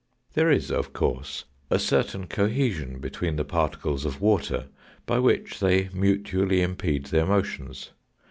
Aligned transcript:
There 0.33 0.49
is, 0.49 0.71
of 0.71 0.93
course, 0.93 1.45
a 1.69 1.77
certain 1.77 2.25
cohesion 2.25 2.97
between 2.97 3.35
the 3.35 3.45
particles 3.45 4.03
of 4.03 4.19
water 4.19 4.65
by 5.05 5.19
which 5.19 5.59
they 5.59 5.89
mutually 5.93 6.63
impede 6.63 7.05
their 7.05 7.27
motions. 7.27 7.91